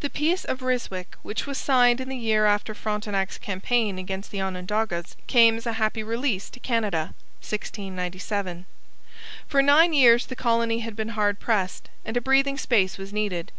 [0.00, 4.40] The Peace of Ryswick, which was signed in the year after Frontenac's campaign against the
[4.40, 8.66] Onondagas, came as a happy release to Canada (1697).
[9.46, 13.52] For nine years the colony had been hard pressed, and a breathing space was needed.